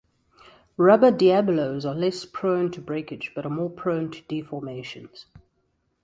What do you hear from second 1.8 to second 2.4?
are less